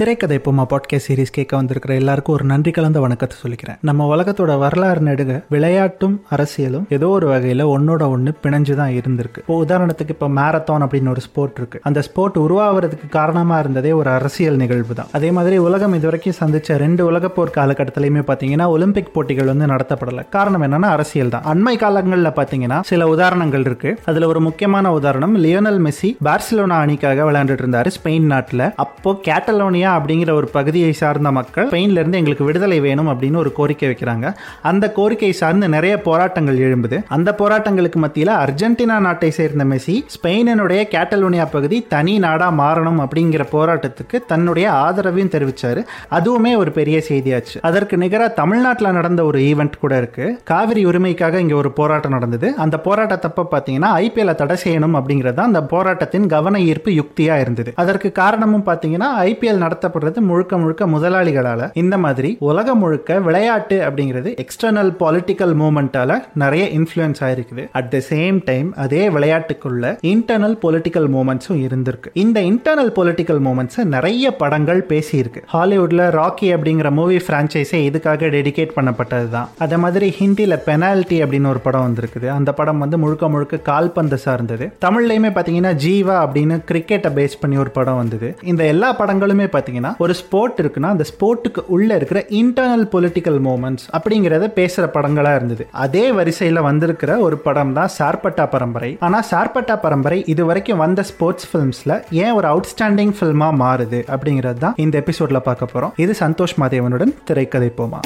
திரைக்கதை 0.00 0.36
பொம்மா 0.44 0.64
podcast 0.68 1.06
series 1.06 1.32
கேட்க 1.36 1.52
வந்திருக்கிற 1.56 1.92
எல்லாருக்கும் 2.00 2.34
ஒரு 2.36 2.44
நன்றி 2.50 2.70
கலந்த 2.76 2.98
வணக்கத்தை 3.04 3.36
சொல்லிக்கிறேன். 3.40 3.78
நம்ம 3.88 4.04
உலகத்தோட 4.12 4.52
வரலாறு 4.62 5.00
நெடுக 5.08 5.32
விளையாட்டும் 5.54 6.14
அரசியலும் 6.34 6.84
ஏதோ 6.96 7.08
ஒரு 7.16 7.26
வகையில் 7.32 7.62
ஒன்னோட 7.72 8.02
ஒன்று 8.14 8.32
பிணைஞ்சு 8.44 8.74
தான் 8.78 8.92
இருந்திருக்கு. 8.98 9.40
இப்போ 9.44 9.56
உதாரணத்துக்கு 9.64 10.14
இப்போ 10.16 10.28
மேரத்தான் 10.38 10.84
அப்படின்னு 10.84 11.10
ஒரு 11.14 11.24
ஸ்போர்ட் 11.26 11.58
இருக்கு. 11.60 11.80
அந்த 11.88 12.04
ஸ்போர்ட் 12.06 12.38
உருவாகிறதுக்கு 12.44 13.08
காரணமாக 13.18 13.58
இருந்ததே 13.64 13.92
ஒரு 13.98 14.10
அரசியல் 14.10 14.56
நிகழ்வு 14.62 14.96
தான் 15.00 15.10
அதே 15.18 15.30
மாதிரி 15.38 15.58
உலகம் 15.66 15.96
இதுவரைக்கும் 15.98 16.38
சந்திச்ச 16.40 16.78
ரெண்டு 16.84 17.04
உலகப்போர் 17.10 17.52
காலகட்டத்திலையுமே 17.58 18.22
பார்த்தீங்கன்னா 18.30 18.68
ஒலிம்பிக் 18.76 19.12
போட்டிகள் 19.16 19.50
வந்து 19.52 19.68
நடத்தப்படலை. 19.74 20.24
காரணம் 20.38 20.66
என்னன்னா 20.68 20.94
அரசியல் 20.96 21.34
தான் 21.36 21.46
அண்மை 21.54 21.76
காலங்களில் 21.84 22.36
பார்த்தீங்கன்னா 22.40 22.80
சில 22.92 23.10
உதாரணங்கள் 23.14 23.66
இருக்கு. 23.70 23.92
அதில் 24.12 24.28
ஒரு 24.32 24.42
முக்கியமான 24.48 24.94
உதாரணம் 25.00 25.36
லியோனல் 25.44 25.80
மெஸ்ஸி 25.88 26.12
பார்சிலோனா 26.30 26.80
அணிக்காக 26.86 27.30
விளையாண்டுட்டு 27.30 27.66
இருந்தாரு 27.66 27.92
ஸ்பெயின் 27.98 28.32
நாட்டில். 28.34 28.66
அப்போ 28.86 29.12
கேட்டலோனியா 29.30 29.88
அப்படிங்கிற 29.96 30.30
ஒரு 30.30 30.48
பகுதியை 30.56 30.92
சார்ந்த 30.92 31.30
மக்கள் 31.38 31.68
ஸ்பெயின்லேருந்து 31.70 32.20
எங்களுக்கு 32.20 32.44
விடுதலை 32.44 32.80
வேணும் 32.80 33.08
அப்படின்னு 33.08 33.36
ஒரு 33.36 33.52
கோரிக்கை 33.52 33.88
வைக்கிறாங்க. 33.88 34.26
அந்த 34.62 34.92
கோரிக்கை 34.92 35.32
சார்ந்து 35.32 35.68
நிறைய 35.68 35.94
போராட்டங்கள் 36.02 36.58
எழும்புது. 36.66 36.98
அந்த 37.08 37.34
போராட்டங்களுக்கு 37.38 37.98
மத்தியில் 38.04 38.34
அர்ஜென்டினா 38.44 38.98
நாட்டை 39.06 39.30
சேர்ந்த 39.30 39.64
மெஸ்ஸி 39.64 39.96
ஸ்பெயினுடைய 40.14 40.80
கேட்டலோனியா 40.94 41.46
பகுதி 41.52 41.78
தனி 41.94 42.14
நாடா 42.18 42.48
மாறணும் 42.60 43.00
அப்படிங்கிற 43.04 43.44
போராட்டத்துக்கு 43.52 44.16
தன்னுடைய 44.26 44.66
ஆதரவையும் 44.84 45.32
தெரிவித்தார் 45.34 45.80
அதுவுமே 46.18 46.52
ஒரு 46.56 46.70
பெரிய 46.78 47.02
செய்தியாச்சு. 47.08 47.56
அதற்கு 47.60 47.96
நிகராக 47.96 48.32
தமிழ்நாட்டில் 48.40 48.96
நடந்த 48.98 49.24
ஒரு 49.24 49.38
ஈவெண்ட் 49.40 49.78
கூட 49.80 49.96
இருக்கு. 49.96 50.26
காவிரி 50.44 50.82
உரிமைக்காக 50.86 51.34
இங்க 51.44 51.54
ஒரு 51.54 51.72
போராட்டம் 51.72 52.16
நடந்தது. 52.16 52.48
அந்த 52.56 52.76
போராட்டத்தப்ப 52.84 53.46
பார்த்தீங்கன்னா 53.52 53.90
ஐபிஎல் 54.04 54.34
தடை 54.34 54.56
செய்யணும் 54.64 54.96
அப்படிங்கிறது 54.98 55.40
அந்த 55.48 55.62
போராட்டத்தின் 55.72 56.26
கவன 56.26 56.60
ஈர்ப்பு 56.60 56.90
யுக்தியா 56.90 57.40
இருந்தது. 57.40 57.72
அதற்கு 57.76 58.12
காரணமும் 58.12 58.66
பார்த்தீங்கன்னா 58.66 59.08
ஐபிஎல் 59.28 59.62
நடத்த 59.64 59.79
நடத்தப்படுறது 59.80 60.20
முழுக்க 60.20 60.58
முழுக்க 60.58 60.86
முதலாளிகளால. 60.86 61.70
இந்த 61.72 61.98
மாதிரி 61.98 62.36
உலகம் 62.40 62.78
முழுக்க 62.78 63.18
விளையாட்டு 63.18 63.76
அப்படிங்கிறது 63.86 64.30
எக்ஸ்டர்னல் 64.44 64.92
பொலிட்டிக்கல் 65.02 65.54
மூமெண்டால 65.62 66.18
நிறைய 66.34 66.64
இன்ஃபுளுன்ஸ் 66.78 67.20
ஆயிருக்குது. 67.20 67.68
அட் 67.72 67.90
த 67.90 68.00
சேம் 68.10 68.40
டைம் 68.44 68.74
அதே 68.76 69.08
விளையாட்டுக்குள்ள 69.08 69.92
இன்டர்னல் 70.12 70.56
பொலிட்டிக்கல் 70.64 71.08
மூமெண்ட்ஸும் 71.16 71.60
இருந்திருக்கு. 71.66 72.10
இந்த 72.12 72.40
இன்டர்னல் 72.40 72.92
பொலிட்டிக்கல் 72.98 73.40
மூமெண்ட்ஸ் 73.46 73.84
நிறைய 73.84 74.36
படங்கள் 74.42 74.82
பேசியிருக்கு. 74.88 75.42
ஹாலிவுட்ல 75.54 76.08
ராக்கி 76.18 76.48
அப்படிங்கிற 76.56 76.90
மூவி 76.90 77.16
பிரான்ச்சைஸே 77.16 77.80
இதுக்காக 77.90 78.30
டெடிகேட் 78.36 78.76
பண்ணப்பட்டது 78.76 79.28
தான் 79.28 79.48
அதே 79.58 79.76
மாதிரி 79.76 80.14
ஹிந்தியில 80.20 80.56
பெனால்டி 80.68 81.22
அப்படின்னு 81.24 81.46
ஒரு 81.46 81.58
படம் 81.58 81.86
வந்திருக்குது. 81.86 82.28
அந்த 82.38 82.52
படம் 82.52 82.78
வந்து 82.78 82.98
முழுக்க 82.98 83.28
முழுக்க 83.28 83.56
கால்பந்து 83.70 84.18
சார்ந்தது. 84.18 84.66
தமிழ்லையுமே 84.84 85.30
பார்த்தீங்கன்னா 85.36 85.72
ஜீவா 85.84 86.16
அப்படின்னு 86.24 86.56
கிரிக்கெட்டை 86.70 87.10
பேஸ் 87.18 87.40
பண்ணி 87.40 87.56
ஒரு 87.56 87.70
படம் 87.70 87.96
வந்தது. 87.96 88.28
இந்த 88.42 88.62
எல்லா 88.64 88.88
படங்களுமே 89.00 89.46
பார்த்தீங்கன்னா 89.60 89.94
ஒரு 90.06 90.16
ஸ்போர்ட் 90.22 90.60
இருக்குன்னா 90.62 90.92
அந்த 90.96 91.06
ஸ்போர்ட்டுக்கு 91.12 91.64
உள்ள 91.76 91.88
இருக்கிற 92.00 92.20
இன்டர்னல் 92.40 92.86
பொலிட்டிக்கல் 92.94 93.38
மூமெண்ட்ஸ் 93.48 93.86
அப்படிங்கிறத 93.96 94.48
பேசுற 94.58 94.84
படங்களா 94.96 95.32
இருந்தது. 95.38 95.66
அதே 95.84 96.04
வரிசையில் 96.18 96.60
வந்திருக்கிற 96.68 97.18
ஒரு 97.26 97.38
படம் 97.46 97.74
தான் 97.78 97.92
சார்பட்டா 97.98 98.46
பரம்பரை. 98.54 98.90
ஆனால் 99.08 99.26
சார்பட்டா 99.32 99.76
பரம்பரை 99.84 100.18
இது 100.34 100.44
வரைக்கும் 100.50 100.82
வந்த 100.84 101.04
ஸ்போர்ட்ஸ் 101.10 101.48
ஃபிலிம்ஸில் 101.50 101.96
ஏன் 102.24 102.34
ஒரு 102.40 102.48
அவுட்ஸ்டாண்டிங் 102.52 103.14
ஃபில்மா 103.20 103.50
மாறுது 103.62 104.00
அப்படிங்கிறது 104.14 104.60
தான் 104.66 104.78
இந்த 104.86 104.96
எபிசோட்ல 105.04 105.40
பார்க்க 105.50 105.72
போறோம். 105.74 105.94
இது 106.06 106.14
சந்தோஷ் 106.24 106.58
மாதேவனுடன் 106.64 107.14
திரைக்கதை 107.30 107.70
போமா. 107.80 108.00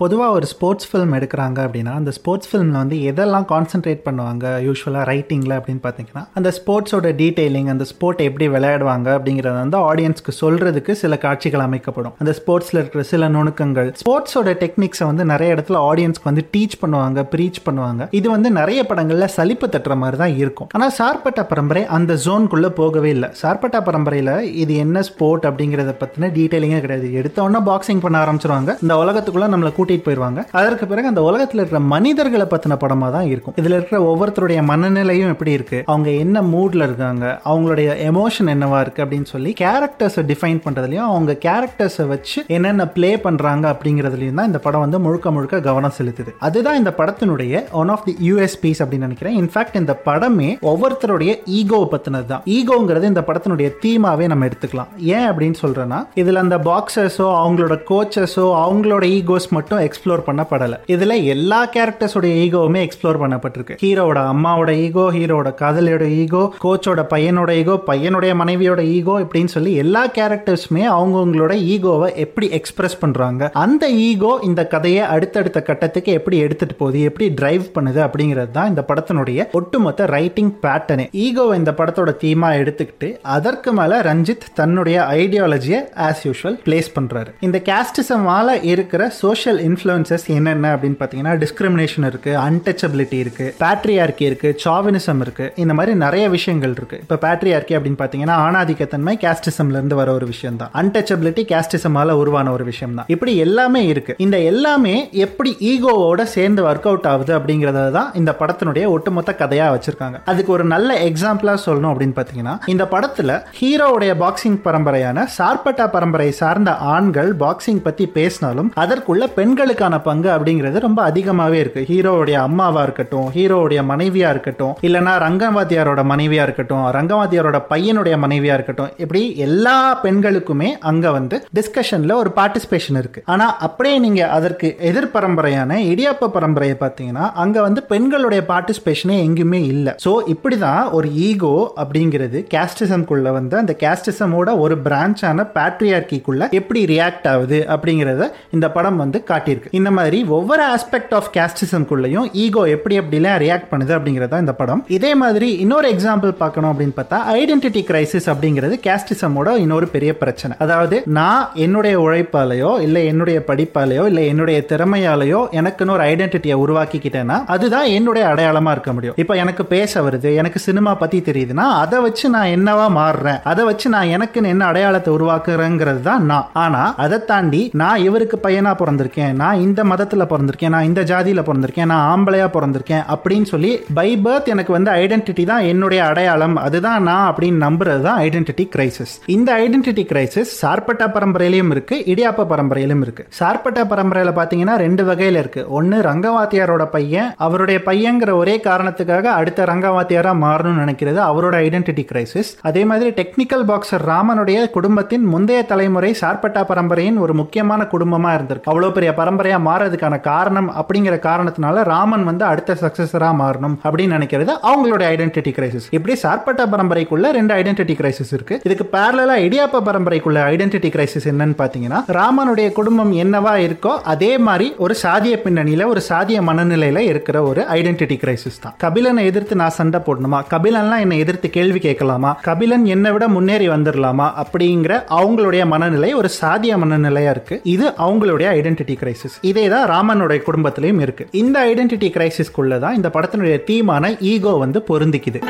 பொதுவாக 0.00 0.36
ஒரு 0.36 0.46
ஸ்போர்ட்ஸ் 0.50 0.86
ஃபிலிம் 0.90 1.14
எடுக்கிறாங்க 1.16 1.58
அப்படின்னா 1.64 1.92
அந்த 2.00 2.10
ஸ்போர்ட்ஸ் 2.18 2.48
ஃபிலிமில் 2.50 2.78
வந்து 2.80 2.96
எதெல்லாம் 3.10 3.46
கான்சென்ட்ரேட் 3.50 4.00
பண்ணுவாங்க 4.06 4.44
யூஸ்வலாக 4.66 5.04
ரைட்டிங்கில் 5.10 5.54
அப்படின்னு 5.56 5.82
பார்த்தீங்கன்னா 5.86 6.22
அந்த 6.38 6.50
ஸ்போர்ட்ஸோட 6.58 7.08
டீட்டெயிலிங் 7.18 7.68
அந்த 7.72 7.84
ஸ்போர்ட் 7.90 8.20
எப்படி 8.26 8.46
விளையாடுவாங்க 8.54 9.08
அப்படிங்கிறத 9.16 9.54
வந்து 9.64 9.78
ஆடியன்ஸ்க்கு 9.88 10.34
சொல்கிறதுக்கு 10.42 10.94
சில 11.02 11.16
காட்சிகள் 11.24 11.64
அமைக்கப்படும். 11.66 12.14
அந்த 12.22 12.34
ஸ்போர்ட்ஸில் 12.38 12.80
இருக்கிற 12.82 13.02
சில 13.10 13.28
நுணுக்கங்கள். 13.36 13.90
ஸ்போர்ட்ஸோட 14.02 14.54
டெக்னிக்ஸை 14.62 15.08
வந்து 15.10 15.26
நிறைய 15.32 15.56
இடத்துல 15.56 15.82
ஆடியன்ஸ்க்கு 15.90 16.30
வந்து 16.30 16.44
டீச் 16.54 16.78
பண்ணுவாங்க 16.84 17.26
ப்ரீச் 17.34 17.60
பண்ணுவாங்க. 17.68 18.08
இது 18.20 18.26
வந்து 18.36 18.50
நிறைய 18.60 18.80
படங்களில் 18.92 19.32
சலிப்பு 19.36 19.68
தட்டுற 19.76 19.96
மாதிரி 20.04 20.18
தான் 20.22 20.34
இருக்கும். 20.42 20.70
ஆனால் 20.78 20.94
சார்பட்டா 21.00 21.44
பரம்பரை 21.52 21.84
அந்த 21.98 22.18
ஜோனுக்குள்ளே 22.26 22.72
போகவே 22.80 23.12
இல்லை. 23.16 23.30
சார்பட்டா 23.42 23.82
பரம்பரையில் 23.90 24.34
இது 24.62 24.72
என்ன 24.86 25.04
ஸ்போர்ட் 25.10 25.46
அப்படிங்கிறத 25.50 25.94
பற்றின 26.04 26.32
டீட்டெயிலிங்கே 26.40 26.82
கிடையாது. 26.86 27.10
எடுத்தோன்னா 27.20 27.62
பாக்ஸிங் 27.70 28.04
பண்ண 28.06 28.18
ஆரம்பிச்சிருவாங்க. 28.24 28.70
இந்த 28.86 28.96
உலகத்துக்குள்ளே 29.04 29.50
நம்மளை 29.54 29.72
கூட்டி 29.76 29.88
கூட்டிட்டு 29.90 30.06
போயிடுவாங்க 30.08 30.40
அதற்கு 30.60 30.84
பிறகு 30.90 31.10
அந்த 31.10 31.22
உலகத்தில் 31.28 31.60
இருக்கிற 31.60 31.80
மனிதர்களை 31.94 32.46
பத்தின 32.52 32.76
படமா 32.82 33.08
தான் 33.16 33.28
இருக்கும். 33.32 33.54
இதுல 33.60 33.76
இருக்கிற 33.78 33.98
ஒவ்வொருத்தருடைய 34.10 34.60
மனநிலையும் 34.70 35.32
எப்படி 35.34 35.52
இருக்கு? 35.58 35.78
அவங்க 35.92 36.10
என்ன 36.24 36.42
மூட்ல 36.54 36.86
இருக்காங்க? 36.88 37.24
அவங்களுடைய 37.50 37.88
எமோஷன் 38.10 38.50
என்னவா 38.54 38.78
இருக்கு 38.84 39.04
அப்படின்னு 39.04 39.28
சொல்லி 39.34 39.50
கேரக்டர்ஸை 39.62 40.24
டிஃபைன் 40.30 40.60
பண்றதுலயும் 40.66 41.08
அவங்க 41.10 41.32
கேரக்டர்ஸை 41.46 42.06
வச்சு 42.12 42.38
என்னென்ன 42.56 42.86
பிளே 42.96 43.10
பண்றாங்க 43.26 43.64
அப்படிங்கிறதுலயும் 43.72 44.38
தான் 44.40 44.50
இந்த 44.52 44.60
படம் 44.66 44.84
வந்து 44.84 45.00
முழுக்க 45.06 45.30
முழுக்க 45.36 45.60
கவனம் 45.68 45.96
செலுத்துது. 45.98 46.32
அதுதான் 46.48 46.78
இந்த 46.82 46.92
படத்தினுடைய 47.00 47.62
ஒன் 47.82 47.92
ஆஃப் 47.96 48.04
தி 48.08 48.14
யூஎஸ்பிஸ் 48.28 48.82
அப்படின்னு 48.82 49.08
நினைக்கிறேன். 49.08 49.36
இன்ஃபேக்ட் 49.42 49.80
இந்த 49.82 49.94
படமே 50.08 50.50
ஒவ்வொருத்தருடைய 50.72 51.32
ஈகோ 51.58 51.80
பத்தினது 51.94 52.28
தான் 52.32 52.44
ஈகோங்கிறது 52.56 53.10
இந்த 53.12 53.24
படத்தினுடைய 53.28 53.70
தீமாவே 53.84 54.26
நம்ம 54.32 54.48
எடுத்துக்கலாம். 54.50 54.90
ஏன் 55.16 55.28
அப்படின்னு 55.30 55.58
சொல்றேன்னா 55.64 56.00
இதுல 56.22 56.42
அந்த 56.46 56.58
பாக்ஸர்ஸோ 56.68 57.28
அவங்களோட 57.42 57.76
கோச்சஸோ 57.90 58.46
அவங்களோட 58.64 59.04
ஈகோஸ் 59.18 59.48
மட்டும் 59.56 59.79
எக்ஸ்ப்ளோர் 59.86 60.24
பண்ணப்படலை. 60.26 60.78
இதுல 60.94 61.14
எல்லா 61.34 61.60
கேரக்டர்ஸோட 61.76 62.26
ஈகோவுமே 62.44 62.80
எக்ஸ்ப்ளோர் 62.86 63.20
பண்ணப்பட்டிருக்கு. 63.22 63.76
ஹீரோவோட 63.84 64.20
அம்மாவோட 64.32 64.70
ஈகோ 64.86 65.04
ஹீரோட 65.16 65.48
காதலியோட 65.62 66.06
ஈகோ 66.20 66.42
கோச்சோட 66.64 67.04
பையனோட 67.12 67.50
ஈகோ 67.60 67.76
பையனுடைய 67.86 68.32
மனைவியோட 68.42 68.80
ஈகோ 68.96 69.14
இப்படின்னு 69.20 69.52
சொல்லி 69.56 69.72
எல்லா 69.84 70.02
கேரக்டர்ஸுமே 70.18 70.84
அவங்கவுங்களோட 70.96 71.54
ஈகோவை 71.74 72.08
எப்படி 72.24 72.48
எக்ஸ்பிரஸ் 72.58 72.98
பண்றாங்க 72.98 73.50
அந்த 73.64 73.84
ஈகோ 74.08 74.32
இந்த 74.42 74.66
கதையை 74.66 75.04
அடுத்தடுத்த 75.14 75.62
கட்டத்துக்கு 75.62 76.12
எப்படி 76.12 76.38
எடுத்துட்டு 76.38 76.74
போகுது 76.74 77.00
எப்படி 77.00 77.28
டிரைவ் 77.40 77.64
பண்ணுது 77.74 78.00
அப்படிங்கிறது 78.06 78.50
தான் 78.50 78.68
இந்த 78.68 78.84
படத்தினுடைய 78.88 79.46
ஒட்டுமொத்த 79.52 80.06
ரைட்டிங் 80.16 80.52
பேட்டர்னே 80.64 81.06
ஈகோவை 81.24 81.54
இந்த 81.54 81.74
படத்தோட 81.78 82.12
தீமா 82.22 82.50
எடுத்துக்கிட்டு 82.62 83.08
அதற்கு 83.36 83.72
மேலே 83.72 83.96
ரஞ்சித் 84.08 84.46
தன்னுடைய 84.54 84.98
ஐடியாலஜியை 85.22 85.80
ஆஸ் 86.08 86.22
யூஷுவல் 86.28 86.58
பிளேஸ் 86.66 86.90
பண்றாரு. 86.98 87.30
இந்த 87.40 87.58
கேஸ்டிசமால 87.68 88.58
இருக்கிற 88.62 89.02
சோஷியல் 89.22 89.59
இன்ஃப்ளூயன்சஸ் 89.68 90.26
என்னென்ன 90.36 90.72
அப்படின்னு 90.76 90.98
பார்த்தீங்கன்னா 91.00 91.34
டிஸ்கிரிமினேஷன் 91.42 92.06
இருக்கு 92.10 92.32
அன்டச்சபிலிட்டி 92.46 93.18
இருக்கு 93.24 93.46
பேட்ரியார்கி 93.62 94.24
இருக்கு 94.30 94.48
சாவினிசம் 94.64 95.20
இருக்கு 95.24 95.46
இந்த 95.62 95.74
மாதிரி 95.78 95.94
நிறைய 96.04 96.24
விஷயங்கள் 96.36 96.74
இருக்கு. 96.78 96.96
இப்போ 97.04 97.16
பேட்ரியார்கி 97.24 97.74
அப்படின்னு 97.76 98.00
பார்த்தீங்கன்னா 98.02 98.36
ஆணாதிக்கத்தன்மை 98.46 99.14
கேஸ்டிசம்லேருந்து 99.24 99.98
வர 100.00 100.08
ஒரு 100.18 100.26
விஷயம் 100.32 100.58
தான் 100.62 100.72
அன்டச்சபிலிட்டி 100.82 101.44
கேஸ்டிசமால 101.52 102.16
உருவான 102.22 102.52
ஒரு 102.56 102.64
விஷயம் 102.70 102.94
தான் 102.98 103.08
இப்படி 103.14 103.32
எல்லாமே 103.46 103.82
இருக்கு. 103.92 104.14
இந்த 104.26 104.38
எல்லாமே 104.50 104.94
எப்படி 105.26 105.52
ஈகோவோட 105.72 106.22
சேர்ந்து 106.36 106.62
ஒர்க் 106.70 106.88
அவுட் 106.90 107.08
ஆகுது 107.12 107.32
அப்படிங்கறத 107.38 107.84
தான் 107.98 108.10
இந்த 108.20 108.34
படத்தினுடைய 108.40 108.84
ஒட்டுமொத்த 108.96 109.34
கதையா 109.42 109.68
வச்சிருக்காங்க. 109.74 110.18
அதுக்கு 110.32 110.52
ஒரு 110.58 110.64
நல்ல 110.74 110.90
எக்ஸாம்பிளா 111.08 111.56
சொல்லணும் 111.66 111.92
அப்படின்னு 111.92 112.16
பார்த்தீங்கன்னா 112.18 112.56
இந்த 112.74 112.86
படத்துல 112.94 113.38
ஹீரோவுடைய 113.60 114.14
பாக்ஸிங் 114.24 114.60
பரம்பரையான 114.66 115.26
சார்பட்டா 115.38 115.86
பரம்பரை 115.96 116.30
சார்ந்த 116.40 116.70
ஆண்கள் 116.94 117.30
பாக்ஸிங் 117.44 117.82
பத்தி 117.86 118.06
பேசினாலும் 118.18 118.72
அதற்குள்ள 118.84 119.24
பெண் 119.38 119.49
பெண்களுக்கான 119.50 119.96
பங்கு 120.00 120.28
அப்படிங்கிறது 120.32 120.78
ரொம்ப 120.84 121.00
அதிகமாகவே 121.02 121.58
இருக்கு. 121.62 121.80
ஹீரோவுடைய 121.88 122.36
அம்மாவா 122.48 122.82
இருக்கட்டும் 122.86 123.24
ஹீரோவுடைய 123.36 123.80
மனைவியா 123.88 124.28
இருக்கட்டும் 124.34 124.74
இல்லைனா 124.86 125.12
ரங்கவாத்தியாரோட 125.24 126.02
மனைவியா 126.10 126.42
இருக்கட்டும் 126.46 126.84
ரங்கவாத்தியாரோட 126.96 127.58
பையனுடைய 127.72 128.16
மனைவியா 128.24 128.54
இருக்கட்டும் 128.58 128.90
இப்படி 128.96 129.22
எல்லா 129.46 129.74
பெண்களுக்குமே 130.04 130.68
அங்க 130.90 131.10
வந்து 131.16 131.38
டிஸ்கஷன்ல 131.58 132.12
ஒரு 132.20 132.32
பார்ட்டிசிபேஷன் 132.36 132.98
இருக்கு. 133.02 133.22
ஆனா 133.34 133.46
அப்படியே 133.66 133.96
நீங்க 134.04 134.22
அதற்கு 134.36 134.70
எதிர் 134.90 135.10
பரம்பரையான 135.16 135.80
இடியாப்ப 135.92 136.30
பரம்பரையை 136.36 136.76
பார்த்தீங்கன்னா 136.84 137.26
அங்க 137.44 137.58
வந்து 137.66 137.82
பெண்களுடைய 137.92 138.44
பார்ட்டிசிபேஷனே 138.52 139.18
எங்கேயுமே 139.26 139.62
இல்லை. 139.72 139.94
ஸோ 140.06 140.14
இப்படிதான் 140.34 140.90
ஒரு 140.98 141.10
ஈகோ 141.28 141.54
அப்படிங்கிறது 141.84 142.40
கேஸ்டிசம்குள்ள 142.54 143.32
வந்து 143.38 143.56
அந்த 143.62 143.76
கேஸ்டிசமோட 143.82 144.58
ஒரு 144.66 144.76
பிரான்ச்சான 144.86 145.48
பேட்ரியார்கிக்குள்ள 145.58 146.50
எப்படி 146.60 146.84
ரியாக்ட் 146.94 147.28
ஆகுது 147.34 147.60
அப்படிங்கிறத 147.76 148.30
இந்த 148.56 148.66
படம் 148.78 148.98
வந்து 149.04 149.18
காட்டியிருக்கு. 149.40 149.74
இந்த 149.80 149.90
மாதிரி 149.98 150.20
ஒவ்வொரு 150.36 150.62
ஆஸ்பெக்ட் 150.74 151.14
ஆஃப் 151.18 151.28
கேஸ்டிசம்குள்ளேயும் 151.36 152.26
ஈகோ 152.44 152.62
எப்படி 152.74 152.94
எப்படிலாம் 153.00 153.38
ரியாக்ட் 153.42 153.68
பண்ணுது 153.72 153.92
அப்படிங்கிறது 153.96 154.32
தான் 154.32 154.44
இந்த 154.44 154.54
படம். 154.60 154.82
இதே 154.96 155.12
மாதிரி 155.22 155.48
இன்னொரு 155.64 155.88
எக்ஸாம்பிள் 155.94 156.32
பார்க்கணும் 156.40 156.70
அப்படின்னு 156.72 156.94
பார்த்தா 156.98 157.18
ஐடென்டிட்டி 157.40 157.82
கிரைசிஸ் 157.90 158.28
அப்படிங்கிறது 158.32 158.74
கேஸ்டிசமோட 158.86 159.48
இன்னொரு 159.64 159.86
பெரிய 159.94 160.10
பிரச்சனை. 160.22 160.54
அதாவது 160.64 160.96
நான் 161.18 161.44
என்னுடைய 161.64 161.94
உழைப்பாலையோ 162.06 162.72
இல்லை 162.86 163.02
என்னுடைய 163.12 163.38
படிப்பாலையோ 163.50 164.04
இல்லை 164.10 164.24
என்னுடைய 164.32 164.58
திறமையாலேயோ 164.72 165.40
எனக்குன்னு 165.60 165.94
ஒரு 165.96 166.04
ஐடென்டிட்டியை 166.12 166.56
உருவாக்கிக்கிட்டேன்னா 166.64 167.38
அதுதான் 167.54 167.88
என்னுடைய 167.98 168.24
அடையாளமாக 168.32 168.74
இருக்க 168.76 168.92
முடியும். 168.96 169.18
இப்போ 169.24 169.36
எனக்கு 169.44 169.64
பேச 169.74 170.02
வருது 170.06 170.32
எனக்கு 170.40 170.60
சினிமா 170.68 170.94
பற்றி 171.02 171.20
தெரியுதுன்னா 171.30 171.66
அதை 171.82 172.00
வச்சு 172.06 172.26
நான் 172.36 172.52
என்னவா 172.56 172.86
மாறுறேன்? 173.00 173.40
அதை 173.52 173.64
வச்சு 173.70 173.88
நான் 173.96 174.12
எனக்குன்னு 174.16 174.52
என்ன 174.54 174.66
அடையாளத்தை 174.70 175.12
உருவாக்குறேங்கிறது 175.18 176.02
தான் 176.10 176.24
நான். 176.32 176.48
ஆனால் 176.64 176.92
அதை 177.04 177.18
தாண்டி 177.30 177.62
நான் 177.82 178.04
இவருக்கு 178.08 178.38
பையனாக 178.46 178.78
பிறந்திருக்கேன் 178.80 179.29
நான் 179.34 179.60
இந்த 179.60 179.84
மதத்தில் 179.84 180.28
பிறந்திருக்கேன் 180.32 180.74
நான் 180.74 180.88
இந்த 180.90 181.02
ஜாதியில் 181.02 181.44
பிறந்திருக்கேன் 181.48 181.90
நான் 181.92 182.06
ஆம்பளையா 182.12 182.46
பிறந்திருக்கேன் 182.56 183.04
அப்படின்னு 183.14 183.48
சொல்லி 183.52 183.70
பை 183.94 184.08
பர்த் 184.24 184.50
எனக்கு 184.54 184.72
வந்து 184.72 184.90
ஐடென்டிட்டி 184.90 185.44
தான் 185.44 185.64
என்னுடைய 185.72 186.04
அடையாளம். 186.04 186.56
அதுதான் 186.56 187.02
நான் 187.02 187.26
அப்படின்னு 187.30 187.60
நம்புறது 187.66 188.02
தான் 188.02 188.18
ஐடென்டிட்டி 188.18 188.66
கிரைசிஸ் 188.74 189.14
இந்த 189.26 189.50
ஐடென்டிட்டி 189.64 190.04
கிரைசிஸ் 190.12 190.52
சார்பட்டா 190.62 191.08
பரம்பரையிலும் 191.16 191.70
இருக்கு 191.70 191.96
இடியாப்ப 192.12 192.46
பரம்பரையிலும் 192.52 193.02
இருக்கு. 193.06 193.26
சார்பட்டா 193.38 193.84
பரம்பரையில் 193.92 194.36
பார்த்தீங்கன்னா 194.38 194.76
ரெண்டு 194.76 195.04
வகையில் 195.04 195.34
இருக்கு. 195.34 195.64
ஒன்னு 195.68 196.00
ரங்கவாத்தியாரோட 196.00 196.84
பையன் 196.84 197.32
அவருடைய 197.36 197.80
பையங்கிற 197.86 198.30
ஒரே 198.36 198.56
காரணத்துக்காக 198.68 199.22
அடுத்த 199.22 199.64
ரங்கவாத்தியாராக 199.64 200.36
மாறணும்னு 200.44 200.82
நினைக்கிறது 200.84 201.20
அவரோட 201.30 201.54
ஐடென்டிட்டி 201.66 202.04
கிரைசிஸ் 202.10 202.50
அதே 202.60 202.84
மாதிரி 202.84 203.10
டெக்னிக்கல் 203.10 203.64
பாக்ஸர் 203.70 204.04
ராமனுடைய 204.12 204.58
குடும்பத்தின் 204.70 205.24
முந்தைய 205.24 205.62
தலைமுறை 205.62 206.14
சார்பட்டா 206.20 206.64
பரம்பரையின் 206.70 207.18
ஒரு 207.18 207.34
முக்கியமான 207.34 207.86
குடும்பமாக 207.94 208.36
இருந்திருக்கு. 208.38 208.70
அவ்வளோ 208.72 208.92
பெரிய 208.92 209.14
பரம்பரையாக 209.20 209.66
மாறதுக்கான 209.68 210.20
காரணம் 210.30 210.70
அப்படிங்கிற 210.80 211.18
காரணத்தினால 211.28 211.84
ராமன் 211.92 212.24
வந்து 212.30 212.44
அடுத்த 212.50 212.78
சக்சஸராக 212.82 213.34
மாறணும் 213.42 213.76
அப்படின்னு 213.86 214.16
நினைக்கிறது 214.16 214.52
அவங்களுடைய 214.70 215.08
ஐடென்டிட்டி 215.14 215.54
கிரைசிஸ் 215.56 215.88
இப்படி 215.96 216.16
சார்பட்டா 216.22 216.64
பரம்பரைக்குள்ள 216.74 217.30
ரெண்டு 217.38 217.54
ஐடென்டிட்டி 217.54 217.94
கிரைசிஸ் 218.00 218.32
இருக்கு. 218.36 218.60
இதுக்கு 218.64 218.84
பேரலா 218.92 219.36
இடியாப்ப 219.46 219.78
பரம்பரைக்குள்ள 219.88 220.38
ஐடென்டிட்டி 220.52 220.88
கிரைசிஸ் 220.94 221.26
என்னன்னு 221.32 221.56
பாத்தீங்கன்னா 221.60 221.98
ராமனுடைய 222.18 222.72
குடும்பம் 222.72 223.12
என்னவா 223.12 223.54
இருக்கோ 223.66 223.92
அதே 224.12 224.38
மாதிரி 224.38 224.74
ஒரு 224.78 224.94
சாதிய 225.02 225.34
பின்னணியில 225.44 225.86
ஒரு 225.86 226.00
சாதிய 226.08 226.38
மனநிலையில 226.48 226.98
இருக்கிற 226.98 227.42
ஒரு 227.42 227.64
ஐடென்டிட்டி 227.70 228.16
கிரைசிஸ் 228.22 228.60
தான். 228.60 228.74
கபிலனை 228.84 229.24
எதிர்த்து 229.24 229.56
நான் 229.56 229.70
சண்டை 229.70 230.00
போடணுமா? 230.06 230.40
கபிலன்லாம் 230.50 231.00
என்னை 231.00 231.18
எதிர்த்து 231.18 231.50
கேள்வி 231.50 231.78
கேட்கலாமா? 231.78 232.38
கபிலன் 232.46 232.84
என்னை 232.84 233.12
விட 233.12 233.28
முன்னேறி 233.28 233.68
வந்துடலாமா 233.68 234.28
அப்படிங்கிற 234.42 235.02
அவங்களுடைய 235.20 235.66
மனநிலை 235.66 236.14
ஒரு 236.14 236.30
சாதிய 236.40 236.78
மனநிலையா 236.84 237.30
இருக்கு. 237.30 237.60
இது 237.64 237.88
அவங்களுடைய 238.06 238.48
ஐடென்டிட்டி 238.56 238.96
கிரைசிஸ் 239.00 239.09
கிரைசிஸ் 239.10 239.36
இதே 239.50 239.64
தான் 239.68 239.86
ராமனுடைய 239.92 240.40
குடும்பத்திலையும் 240.42 241.02
இருக்கு 241.02 241.26
இந்த 241.42 241.58
ஐடென்டிட்டி 241.70 242.10
கிரைசிஸ்க்குள்ள 242.16 242.78
தான் 242.78 242.98
இந்த 242.98 243.10
படத்தினுடைய 243.16 243.58
தீமான 243.70 244.12
ஈகோ 244.32 244.54
வந்து 244.64 244.80
பொருந்திக்குது 244.90 245.40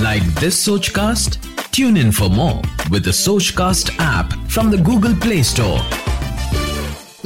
Like 0.00 0.26
this 0.36 0.56
Sochcast? 0.58 1.32
Tune 1.72 1.96
in 1.96 2.12
for 2.12 2.28
more 2.30 2.60
with 2.90 3.04
the 3.04 3.10
Sochcast 3.12 3.88
app 4.00 4.32
from 4.48 4.70
the 4.70 4.78
Google 4.80 5.14
Play 5.16 5.42
Store. 5.42 5.80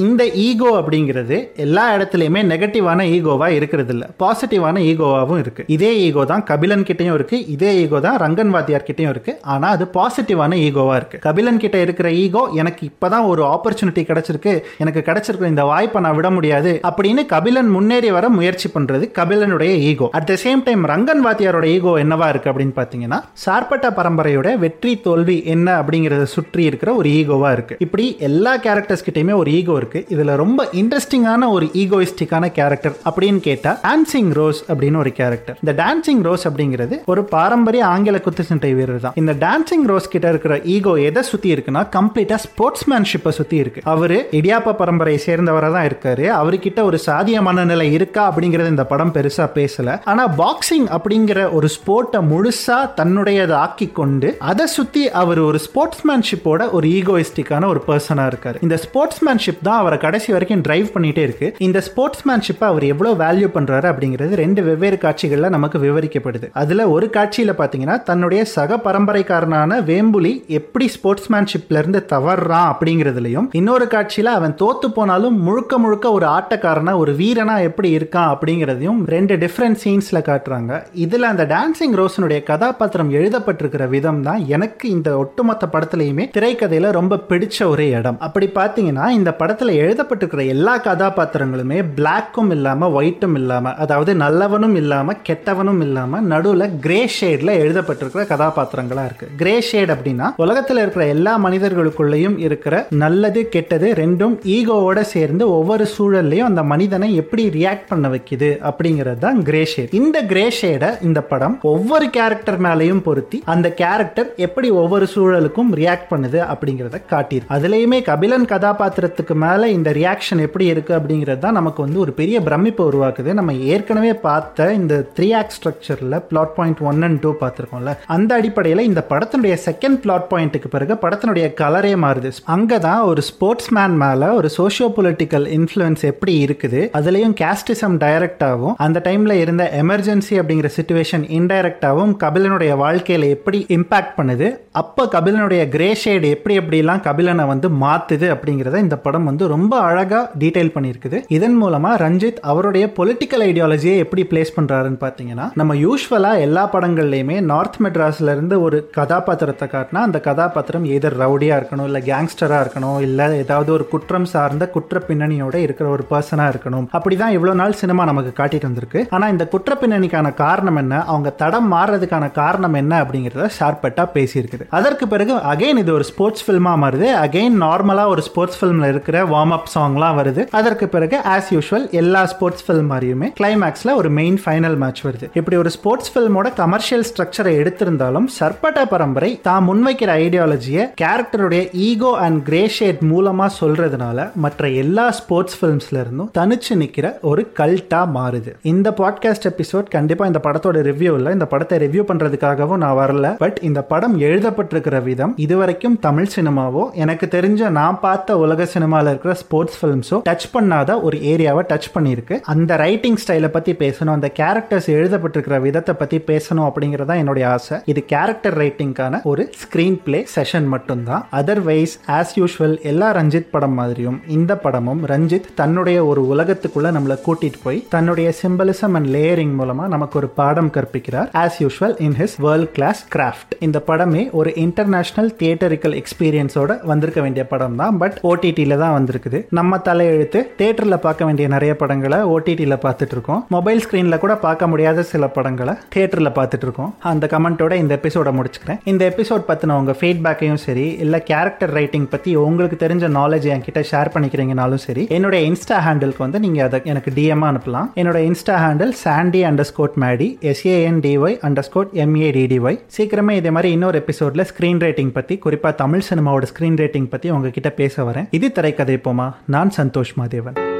இந்த 0.00 0.22
ஈகோ 0.44 0.68
அப்படிங்கிறது 0.78 1.36
எல்லா 1.64 1.82
இடத்துலையுமே 1.94 2.40
நெகட்டிவான 2.50 3.00
ஈகோவா 3.14 3.48
இருக்கிறது 3.56 3.92
இல்லை 3.94 4.06
பாசிட்டிவான 4.22 4.76
ஈகோவாகவும் 4.90 5.40
இருக்கு. 5.42 5.62
இதே 5.74 5.90
ஈகோ 6.04 6.22
தான் 6.30 6.44
கபிலன் 6.50 6.84
கிட்டேயும் 6.88 7.16
இருக்கு. 7.18 7.38
இதே 7.54 7.72
ஈகோ 7.80 7.98
தான் 8.06 8.16
ரங்கன் 8.22 8.52
வாத்தியார் 8.54 8.86
கிட்டயும் 8.86 9.12
இருக்கு. 9.14 9.32
ஆனா 9.54 9.68
அது 9.76 9.86
பாசிட்டிவான 9.96 10.58
ஈகோவா 10.66 10.94
இருக்கு. 11.00 11.18
கபிலன் 11.26 11.60
கிட்ட 11.64 11.78
இருக்கிற 11.86 12.10
ஈகோ 12.22 12.44
எனக்கு 12.60 12.82
இப்பதான் 12.90 13.26
ஒரு 13.32 13.44
ஆப்பர்ச்சுனிட்டி 13.54 14.04
கிடைச்சிருக்கு. 14.10 14.54
எனக்கு 14.84 15.02
கிடைச்சிருக்கிற 15.08 15.50
இந்த 15.54 15.66
வாய்ப்பை 15.72 16.02
நான் 16.06 16.16
விட 16.20 16.30
முடியாது 16.36 16.72
அப்படின்னு 16.90 17.24
கபிலன் 17.34 17.70
முன்னேறி 17.76 18.12
வர 18.16 18.28
முயற்சி 18.38 18.70
பண்றது 18.76 19.04
கபிலனுடைய 19.20 19.74
ego. 19.90 20.08
At 20.20 20.28
the 20.32 20.38
same 20.44 20.64
time 20.70 20.88
Rangan 20.92 21.22
வாத்தியாரோட 21.26 21.68
ego 21.74 21.94
என்னவா 22.04 22.30
இருக்கு 22.34 22.52
அப்படின்னு 22.54 22.76
பாத்தீங்கன்னா 22.80 23.20
சார்பட்ட 23.44 23.92
பரம்பரையோட 24.00 24.56
வெற்றி 24.64 24.94
தோல்வி 25.08 25.38
என்ன 25.56 25.68
அப்படிங்கறத 25.82 26.26
சுற்றி 26.38 26.64
இருக்கிற 26.72 26.90
ஒரு 27.02 27.10
ஈகோவா 27.20 27.52
இருக்கு. 27.58 27.80
இப்படி 27.88 28.08
எல்லா 28.30 28.54
கேரக்டர்ஸ் 28.68 29.06
கிட்டயுமே 29.10 29.36
ஒரு 29.42 29.52
ஈகோ 29.60 29.78
இருக்கு. 29.92 30.16
இதுல 30.16 30.36
ரொம்ப 30.42 30.60
இன்ட்ரெஸ்டிங்கான 30.80 31.48
ஒரு 31.56 31.66
ஈகோயிஸ்டிக்கான 31.82 32.44
கேரக்டர் 32.58 32.94
அப்படின்னு 33.08 33.40
கேட்டா 33.48 33.70
டான்சிங் 33.88 34.30
ரோஸ் 34.38 34.60
அப்படின்னு 34.72 34.98
ஒரு 35.04 35.12
கேரக்டர் 35.20 35.56
இந்த 35.64 35.72
டான்சிங் 35.82 36.22
ரோஸ் 36.28 36.44
அப்படிங்கிறது 36.48 36.96
ஒரு 37.12 37.22
பாரம்பரிய 37.34 37.82
ஆங்கில 37.92 38.16
குத்துச்சண்டை 38.26 38.70
வீரர் 38.78 39.02
தான். 39.04 39.16
இந்த 39.22 39.32
டான்சிங் 39.44 39.86
ரோஸ் 39.90 40.08
கிட்ட 40.14 40.28
இருக்கிற 40.34 40.54
ஈகோ 40.74 40.94
எதை 41.08 41.22
சுத்தி 41.30 41.48
இருக்குன்னா 41.54 41.82
கம்ப்ளீட்டா 41.96 42.38
ஸ்போர்ட்ஸ்மேன்ஷிப்பை 42.46 43.32
சுத்தி 43.38 43.56
இருக்கு. 43.62 43.80
அவரு 43.94 44.18
இடியாப்ப 44.38 44.76
பரம்பரையை 44.82 45.20
சேர்ந்தவரா 45.26 45.70
தான் 45.76 45.88
இருக்காரு. 45.90 46.26
அவர்கிட்ட 46.40 46.80
ஒரு 46.88 46.98
சாதிய 47.06 47.38
மனநிலை 47.48 47.88
இருக்கா 47.98 48.22
அப்படிங்கறது 48.30 48.72
இந்த 48.74 48.86
படம் 48.92 49.14
பெருசா 49.16 49.46
பேசல. 49.58 49.98
ஆனா 50.12 50.24
பாக்ஸிங் 50.42 50.88
அப்படிங்கிற 50.96 51.40
ஒரு 51.58 51.68
ஸ்போர்ட்டை 51.76 52.20
முழுசா 52.32 52.78
தன்னுடையதை 53.00 53.56
ஆக்கி 53.64 53.88
கொண்டு 54.00 54.28
அதை 54.50 54.66
சுத்தி 54.76 55.04
அவர் 55.22 55.40
ஒரு 55.48 55.58
ஸ்போர்ட்ஸ்மேன்ஷிப்போட 55.66 56.60
ஒரு 56.76 56.86
ஈகோயிஸ்டிக்கான 56.98 57.68
ஒரு 57.72 57.80
பர்சனா 57.88 58.24
இருக்காரு. 58.30 58.58
இந்த 58.66 58.76
ஸ்போர்ட்ஸ்மேன்ஷிப் 58.84 59.62
தான் 59.68 59.71
அவரை 59.76 59.98
கடைசி 59.98 60.32
வரைக்கும் 60.32 60.60
டிரைவ் 60.60 60.86
பண்ணிட்டே 60.94 61.22
இருக்கு. 61.28 61.54
இந்த 61.58 61.82
ஸ்போர்ட்ஸ்மேன்ஷிப்பை 61.88 62.66
அவர் 62.72 62.84
எவ்வளவு 62.84 63.16
வேல்யூ 63.24 63.48
பண்றாரு 63.54 63.86
அப்படிங்கிறது 63.92 64.34
ரெண்டு 64.42 64.62
வெவ்வேறு 64.62 64.98
காட்சிகள்ல 65.02 65.48
நமக்கு 65.48 65.78
விவரிக்கப்படுது. 65.78 66.48
அதுல 66.52 66.88
ஒரு 66.88 67.06
காட்சியில 67.12 67.52
பாத்தீங்கன்னா 67.60 68.02
தன்னுடைய 68.02 68.44
சக 68.44 68.76
பரம்பரைக்காரனான 68.84 69.80
வேம்புலி 69.90 70.32
எப்படி 70.46 70.88
ஸ்போர்ட்ஸ்மேன்ஷிப்ல 70.96 71.80
இருந்து 71.82 72.04
தவறான் 72.04 72.68
அப்படிங்கிறதுலயும் 72.72 73.48
இன்னொரு 73.52 73.84
காட்சியில 73.84 74.32
அவன் 74.38 74.56
தோத்து 74.62 74.88
போனாலும் 74.94 75.40
முழுக்க 75.40 75.78
முழுக்க 75.78 76.12
ஒரு 76.12 76.26
ஆட்டக்காரனா 76.26 76.96
ஒரு 76.96 77.12
வீரனா 77.12 77.60
எப்படி 77.62 77.90
இருக்கான் 77.96 78.30
அப்படிங்கிறதையும் 78.34 79.00
ரெண்டு 79.06 79.36
டிஃப்ரெண்ட் 79.36 79.80
சீன்ஸ்ல 79.84 80.20
காட்டுறாங்க. 80.28 80.82
இதுல 81.04 81.30
அந்த 81.32 81.44
டான்சிங் 81.44 81.94
ரோஸனுடைய 82.00 82.42
கதாபாத்திரம் 82.42 83.12
எழுதப்பட்டிருக்கிற 83.12 83.88
விதம் 83.88 84.22
தான் 84.22 84.46
எனக்கு 84.46 84.88
இந்த 84.88 85.18
ஒட்டுமொத்த 85.18 85.68
படத்துலயுமே 85.72 86.26
திரைக்கதையில 86.36 86.90
ரொம்ப 86.90 87.20
பிடிச்ச 87.28 87.66
ஒரே 87.66 87.88
இடம். 87.90 88.18
அப்படி 88.18 88.48
பாத்தீங்கன்னா 88.54 89.08
இந்த 89.08 89.32
படத்தை 89.32 89.61
எழுதப்பட்டிருக்கிற 89.70 90.46
எல்லா 90.46 90.78
கதாபாத்திரங்களுமே 90.78 91.84
பிளாக்கும் 91.96 92.50
இல்லாமல் 92.50 92.92
ஒயிட்டும் 92.92 93.34
இல்லாமல் 93.34 93.74
அதாவது 93.74 94.14
நல்லவனும் 94.14 94.74
இல்லாமல் 94.74 95.16
கெட்டவனும் 95.28 95.80
இல்லாமல் 95.80 96.22
நடுவில் 96.22 96.78
கிரே 96.80 97.08
ஷேடில் 97.20 97.52
எழுதப்பட்டிருக்கிற 97.62 98.24
கதாபாத்திரங்களா 98.32 99.04
இருக்கு. 99.04 99.26
கிரே 99.36 99.60
ஷேட் 99.60 99.90
அப்படின்னா 99.90 100.28
உலகத்துல 100.38 100.82
இருக்கிற 100.82 101.06
எல்லா 101.06 101.38
மனிதர்களுக்குள்ளேயும் 101.38 102.38
இருக்கிற 102.38 102.86
நல்லது 102.90 103.48
கெட்டது 103.48 103.92
ரெண்டும் 103.94 104.38
ஈகோவோட 104.44 105.00
சேர்ந்து 105.00 105.50
ஒவ்வொரு 105.50 105.86
சூழல்லையும் 105.98 106.48
அந்த 106.50 106.62
மனிதனை 106.62 107.14
எப்படி 107.14 107.48
ரியாக்ட் 107.48 107.88
பண்ண 107.88 108.08
வைக்குது 108.08 108.58
அப்படிங்கிறது 108.70 109.18
தான் 109.18 109.42
கிரே 109.42 109.64
ஷேட் 109.64 109.94
இந்த 109.94 110.22
கிரே 110.22 110.48
ஷேடை 110.60 111.02
இந்த 111.02 111.22
படம் 111.22 111.58
ஒவ்வொரு 111.62 112.10
கேரக்டர் 112.10 112.60
மேலேயும் 112.60 113.00
பொருத்தி 113.00 113.42
அந்த 113.44 113.68
கேரக்டர் 113.70 114.34
எப்படி 114.36 114.70
ஒவ்வொரு 114.70 115.08
சூழலுக்கும் 115.14 115.70
ரியாக்ட் 115.74 116.10
பண்ணுது 116.10 116.38
அப்படிங்கிறத 116.52 117.00
காட்டியிருக்கு. 117.10 117.54
அதுலேயுமே 117.56 118.02
கபிலன் 118.02 118.44
கதாபாத்திரத்துக்கு 118.44 119.34
மேல 119.34 119.51
இந்த 119.76 119.90
ரியாக்ஷன் 120.00 120.42
எப்படி 120.46 120.66
இருக்கு 120.72 120.92
அப்படிங்கிறது 120.98 121.40
தான் 121.44 121.58
நமக்கு 121.60 121.80
வந்து 121.84 121.98
ஒரு 122.04 122.12
பெரிய 122.20 122.40
பிரமிப்பை 122.48 122.84
உருவாக்குது. 122.90 123.30
நம்ம 123.38 123.52
ஏற்கனவே 123.74 124.12
பார்த்த 124.26 124.68
இந்த 124.80 124.94
த்ரீ 125.16 125.28
ஆக்ட் 125.40 125.56
ஸ்ட்ரக்சரில் 125.58 126.18
plot 126.30 126.54
point 126.58 126.82
one 126.90 127.02
and 127.08 127.20
two 127.24 127.32
பார்த்துருக்கோம்ல. 127.42 127.94
அந்த 128.16 128.30
அடிப்படையில் 128.40 128.86
இந்த 128.90 129.02
படத்தினுடைய 129.12 129.56
செகண்ட் 129.68 130.00
பிளாட் 130.04 130.28
பாயிண்ட்டுக்கு 130.32 130.70
பிறகு 130.76 130.96
படத்தினுடைய 131.04 131.48
கலரே 131.62 131.94
மாறுது. 132.04 132.30
அங்கே 132.56 132.78
தான் 132.88 133.02
ஒரு 133.10 133.22
ஸ்போர்ட்ஸ் 133.30 133.70
மேன் 133.78 133.96
மேல 134.04 134.32
ஒரு 134.34 134.50
சோஷியோ 134.58 134.88
பொலிட்டிக்கல் 134.98 135.46
இன்ஃப்ளூயன்ஸ் 135.58 136.04
எப்படி 136.10 136.34
இருக்குது 136.46 136.80
அதுலேயும் 137.00 137.34
கேஸ்டிசம் 137.42 137.96
டைரக்டாகவும் 138.04 138.76
அந்த 138.84 138.98
டைமில் 139.06 139.36
இருந்த 139.42 139.64
எமர்ஜென்சி 139.82 140.34
அப்படிங்கிற 140.40 140.70
சுச்சுவேஷன் 140.78 141.24
இன்டைரக்டாகவும் 141.38 142.14
கபிலனுடைய 142.24 142.72
வாழ்க்கையில 142.84 143.28
எப்படி 143.36 143.58
இம்பாக்ட் 143.76 144.14
பண்ணுது 144.18 144.48
அப்போ 144.80 145.02
கபிலனுடைய 145.14 145.62
கிரே 145.68 145.90
ஷேடு 146.02 146.28
எப்படி 146.30 146.54
எப்படிலாம் 146.60 147.02
கபிலனை 147.06 147.44
வந்து 147.46 147.68
மாற்றுது 147.82 148.28
அப்படிங்கிறத 148.34 148.78
இந்த 148.78 148.96
படம் 148.96 149.28
வந்து 149.28 149.41
ரொம்ப 149.48 149.78
அழகா 149.78 150.30
டீடைல் 150.38 150.72
பண்ணியிருக்குது. 150.74 151.22
இதன் 151.28 151.62
மூலமா 151.62 151.90
ரஞ்சித் 151.96 152.36
அவருடைய 152.40 152.86
பொலிட்டிக்கல் 152.86 153.42
ஐடியாலஜியை 153.42 153.96
எப்படி 153.96 154.26
பிளேஸ் 154.30 154.52
பண்றாருன்னு 154.56 155.00
பாத்தீங்கன்னா 155.00 155.50
நம்ம 155.54 155.74
யூஸ்வலா 155.74 156.38
எல்லா 156.38 156.68
படங்கள்லயுமே 156.72 157.40
நார்த் 157.40 157.76
மெட்ராஸ்ல 157.82 158.22
இருந்து 158.22 158.62
ஒரு 158.62 158.90
கதாபாத்திரத்தை 158.90 159.68
காட்டினா 159.68 159.94
அந்த 159.94 160.20
கதாபாத்திரம் 160.20 160.84
எதர் 160.84 161.18
ரவுடியா 161.18 161.56
இருக்கணும் 161.62 161.84
இல்ல 161.84 161.98
கேங்ஸ்டரா 161.98 162.66
இருக்கணும் 162.66 163.00
இல்ல 163.00 163.36
ஏதாவது 163.36 163.72
ஒரு 163.72 163.88
குற்றம் 163.88 164.24
சார்ந்த 164.24 164.68
குற்ற 164.68 165.02
பின்னணியோட 165.08 165.54
இருக்கிற 165.54 165.88
ஒரு 165.88 166.04
பர்சனா 166.10 166.52
இருக்கணும். 166.52 166.86
அப்படிதான் 166.92 167.28
இவ்வளவு 167.28 167.54
நாள் 167.54 167.72
சினிமா 167.72 168.04
நமக்கு 168.04 168.42
காட்டிட்டு 168.42 168.62
வந்திருக்கு. 168.62 169.06
ஆனா 169.10 169.28
இந்த 169.28 169.48
குற்ற 169.48 169.76
பின்னணிக்கான 169.80 170.34
காரணம் 170.34 170.76
என்ன? 170.76 171.04
அவங்க 171.04 171.30
தடம் 171.30 171.72
மாறுறதுக்கான 171.72 172.32
காரணம் 172.32 172.74
என்ன 172.74 173.02
அப்படிங்கறத 173.02 173.48
ஷார்பட்டா 173.60 174.08
பேசியிருக்குது. 174.14 174.66
அதற்கு 174.68 175.08
பிறகு 175.08 175.34
அகைன் 175.34 175.76
இது 175.76 175.92
ஒரு 175.92 176.04
ஸ்போர்ட்ஸ் 176.04 176.50
ஃபில்மா 176.50 176.72
மாறுது. 176.84 177.06
அகைன் 177.22 177.56
நார்மலா 177.60 178.06
ஒரு 178.06 178.22
ஸ்போர்ட்ஸ் 178.22 178.64
ஃபில்ம்ல 178.64 178.88
இருக்கிற 178.88 179.26
வார்ம் 179.34 179.54
அப் 179.58 179.70
சாங்லாம் 179.74 180.16
வருது. 180.20 180.42
அதற்கு 180.60 180.88
பிறகு 180.94 181.18
ஆஸ் 181.34 181.50
யூஷுவல் 181.56 181.86
எல்லா 182.00 182.24
ஸ்போர்ட்ஸ் 182.32 182.64
ஃபில்ம் 182.66 182.90
மாதிரியுமே 182.92 183.28
கிளைமேக்ஸில் 183.40 183.94
ஒரு 184.00 184.10
மெயின் 184.18 184.38
ஃபைனல் 184.44 184.76
மேட்ச் 184.82 185.02
வருது. 185.06 185.26
இப்படி 185.40 185.56
ஒரு 185.62 185.70
ஸ்போர்ட்ஸ் 185.76 186.10
ஃபில்மோட 186.14 186.48
கமர்ஷியல் 186.62 187.04
ஸ்ட்ரக்சரை 187.10 187.52
எடுத்திருந்தாலும் 187.60 188.26
சர்பட்ட 188.38 188.84
பரம்பரை 188.92 189.30
தான் 189.48 189.66
முன்வைக்கிற 189.68 190.10
ஐடியாலஜியை 190.24 190.84
கேரக்டருடைய 191.02 191.62
ஈகோ 191.86 192.12
அண்ட் 192.26 192.40
கிரே 192.48 192.62
ஷேட் 192.76 193.02
மூலமாக 193.12 193.54
சொல்றதுனால 193.60 194.28
மற்ற 194.44 194.68
எல்லா 194.82 195.06
ஸ்போர்ட்ஸ் 195.10 195.56
ஃபில்ம்ஸ்ல 195.60 196.00
இருந்தும் 196.04 196.30
தனிச்சு 196.38 196.74
நிற்கிற 196.82 197.06
ஒரு 197.30 197.44
கல்ட்டாக 197.60 198.06
மாறுது. 198.16 198.50
இந்த 198.72 198.88
பாட்காஸ்ட் 199.00 199.48
எபிசோட் 199.50 199.88
கண்டிப்பாக 199.96 200.30
இந்த 200.32 200.42
படத்தோட 200.46 200.78
ரிவ்யூ 200.90 201.12
இல்லை. 201.18 201.32
இந்த 201.32 201.46
படத்தை 201.52 201.78
ரிவ்யூ 201.84 202.04
பண்ணுறதுக்காகவும் 202.10 202.82
நான் 202.84 202.98
வரல. 203.02 203.36
பட் 203.44 203.58
இந்த 203.70 203.82
படம் 203.92 204.16
எழுதப்பட்டிருக்கிற 204.20 205.02
விதம் 205.08 205.34
இதுவரைக்கும் 205.46 205.98
தமிழ் 206.06 206.32
சினிமாவோ 206.36 206.84
எனக்கு 207.04 207.28
தெரிஞ்ச 207.36 207.70
நான் 207.80 208.00
பார்த்த 208.06 208.38
உலக 208.44 208.66
சினிமாவில் 208.74 209.10
இருக்கிற 209.22 209.34
ஸ்போர்ட்ஸ் 209.42 209.76
ஃபிலிம்ஸும் 209.80 210.22
டச் 210.28 210.46
பண்ணாத 210.54 210.90
ஒரு 211.06 211.16
ஏரியாவை 211.32 211.62
டச் 211.72 211.88
பண்ணியிருக்கு. 211.96 212.36
அந்த 212.52 212.76
ரைட்டிங் 212.82 213.18
ஸ்டைலை 213.22 213.48
பற்றி 213.56 213.72
பேசணும் 213.82 214.14
அந்த 214.16 214.28
கேரக்டர்ஸ் 214.40 214.88
எழுதப்பட்டிருக்கிற 214.96 215.56
விதத்தை 215.66 215.94
பற்றி 216.00 216.18
பேசணும் 216.30 216.66
அப்படிங்கிறதா 216.68 217.14
என்னுடைய 217.22 217.44
ஆசை. 217.56 217.76
இது 217.92 218.00
கேரக்டர் 218.12 218.56
ரைட்டிங்கான 218.62 219.20
ஒரு 219.32 219.42
ஸ்க்ரீன் 219.62 219.98
பிளே 220.06 220.20
செஷன் 220.34 220.66
மட்டும்தான். 220.74 221.22
அதர்வைஸ் 221.40 221.94
ஆஸ் 222.18 222.32
யூஷுவல் 222.40 222.76
எல்லா 222.92 223.08
ரஞ்சித் 223.18 223.52
படம் 223.54 223.76
மாதிரியும் 223.80 224.18
இந்த 224.38 224.52
படமும் 224.64 225.02
ரஞ்சித் 225.12 225.48
தன்னுடைய 225.60 225.98
ஒரு 226.10 226.22
உலகத்துக்குள்ள 226.32 226.90
நம்மளை 226.98 227.18
கூட்டிட்டு 227.26 227.60
போய் 227.66 227.80
தன்னுடைய 227.94 228.28
சிம்பலிசம் 228.42 228.96
அண்ட் 229.00 229.10
லேயரிங் 229.16 229.54
மூலமா 229.60 229.86
நமக்கு 229.94 230.18
ஒரு 230.22 230.30
பாடம் 230.40 230.72
கற்பிக்கிறார். 230.76 231.30
As 231.44 231.60
usual 231.64 231.96
in 232.06 232.16
his 232.20 232.36
world 232.46 232.72
class 232.78 233.02
craft 233.16 233.54
இந்த 233.68 233.78
படமே 233.90 234.24
ஒரு 234.40 234.52
இன்டர்நேஷனல் 234.66 235.32
தியேட்டரிக்கல் 235.42 235.96
எக்ஸ்பீரியன்ஸோட 236.02 236.70
வந்திருக்க 236.92 237.20
வேண்டிய 237.26 237.46
படம் 237.54 237.78
தான் 237.82 237.96
பட் 238.02 238.18
ஓடிடியில 238.30 238.76
தான் 238.82 238.94
வந்திருக்குது. 239.12 239.38
நம்ம 239.58 239.78
தலையெழுத்து 239.88 240.40
தேட்டரில் 240.60 241.02
பார்க்க 241.06 241.24
வேண்டிய 241.24 241.46
நிறைய 241.54 241.72
படங்களை 241.80 242.18
ஓடிடியில் 242.34 242.76
பார்த்துட்டு 242.84 243.14
இருக்கோம் 243.16 243.40
மொபைல் 243.54 243.80
ஸ்கிரீன்ல 243.84 244.16
கூட 244.24 244.34
பார்க்க 244.46 244.68
முடியாத 244.72 245.02
சில 245.12 245.26
படங்களை 245.36 245.74
தேட்டரில் 245.94 246.34
பார்த்துட்டு 246.38 246.66
இருக்கோம் 246.68 246.90
அந்த 247.10 247.24
கமெண்ட்டோட 247.32 247.72
இந்த 247.82 247.92
எபிசோட 248.00 248.30
முடிச்சுக்கிறேன். 248.38 248.78
இந்த 248.92 249.02
எபிசோட் 249.12 249.44
பத்தின 249.50 249.76
உங்க 249.80 249.92
ஃபீட்பேக்கையும் 250.00 250.62
சரி 250.66 250.86
இல்ல 251.04 251.16
கேரக்டர் 251.30 251.72
ரைட்டிங் 251.78 252.08
பத்தி 252.14 252.30
உங்களுக்கு 252.48 252.76
தெரிஞ்ச 252.84 253.10
நாலேஜ் 253.18 253.48
என்கிட்ட 253.54 253.82
ஷேர் 253.90 254.12
பண்ணிக்கிறீங்கனாலும் 254.14 254.82
சரி 254.86 255.04
என்னுடைய 255.16 255.40
இன்ஸ்டா 255.50 255.78
ஹேண்டிலுக்கு 255.86 256.24
வந்து 256.26 256.40
நீங்க 256.44 256.60
அதை 256.68 256.80
எனக்கு 256.92 257.12
டிஎம் 257.18 257.46
அனுப்பலாம். 257.50 257.88
என்னோட 258.00 258.18
Insta 258.28 258.56
handle 258.64 258.94
Sandy 259.04 259.42
underscore 259.70 259.96
Maddy 260.04 260.28
S A N 260.52 261.00
D Y 261.06 261.36
underscore 261.68 261.92
M A D D Y 262.04 262.78
சீக்கிரமே 262.96 263.34
இதே 263.40 263.50
மாதிரி 263.56 263.70
இன்னொரு 263.76 263.98
எபிசோட்ல 264.02 264.44
ஸ்கிரீன் 264.52 264.82
ரேட்டிங் 264.86 265.12
பத்தி 265.18 265.34
குறிப்பா 265.44 265.70
தமிழ் 265.82 266.06
சினிமாவோட 266.08 266.46
ஸ்கிரீன் 266.52 266.78
ரேட்டிங் 266.82 267.08
பத்தி 267.14 267.30
உங்ககிட்ட 267.36 267.70
பேச 267.80 268.04
வரேன். 268.08 268.26
இது 268.38 268.46
திரைக்கதை 268.58 268.96
போமா 269.04 269.34
நான் 269.46 269.70
சந்தோஷ் 269.76 270.14
மாதேவன். 270.16 270.71